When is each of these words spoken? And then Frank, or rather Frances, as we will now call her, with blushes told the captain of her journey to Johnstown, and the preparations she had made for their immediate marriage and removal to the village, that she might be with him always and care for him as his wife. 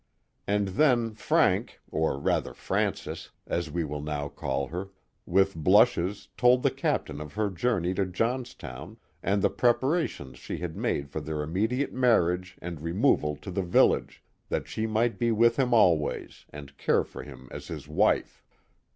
And 0.47 0.69
then 0.69 1.13
Frank, 1.13 1.79
or 1.91 2.17
rather 2.17 2.55
Frances, 2.55 3.29
as 3.45 3.69
we 3.69 3.83
will 3.83 4.01
now 4.01 4.29
call 4.29 4.69
her, 4.69 4.89
with 5.27 5.53
blushes 5.53 6.29
told 6.37 6.63
the 6.63 6.71
captain 6.71 7.21
of 7.21 7.33
her 7.33 7.51
journey 7.51 7.93
to 7.93 8.07
Johnstown, 8.07 8.97
and 9.21 9.43
the 9.43 9.51
preparations 9.51 10.39
she 10.39 10.57
had 10.57 10.75
made 10.75 11.11
for 11.11 11.21
their 11.21 11.43
immediate 11.43 11.93
marriage 11.93 12.57
and 12.63 12.81
removal 12.81 13.35
to 13.35 13.51
the 13.51 13.61
village, 13.61 14.23
that 14.49 14.67
she 14.67 14.87
might 14.87 15.19
be 15.19 15.31
with 15.31 15.57
him 15.59 15.71
always 15.71 16.45
and 16.49 16.79
care 16.79 17.03
for 17.03 17.21
him 17.21 17.47
as 17.51 17.67
his 17.67 17.87
wife. 17.87 18.43